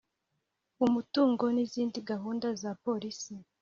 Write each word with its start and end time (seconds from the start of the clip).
umutungo 0.85 1.43
n 1.55 1.57
izindi 1.65 1.97
gahunda 2.09 2.47
za 2.61 2.71
Polisi 2.83 3.33